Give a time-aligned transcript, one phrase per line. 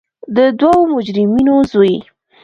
[0.35, 1.95] د دوو مجرمینو زوی.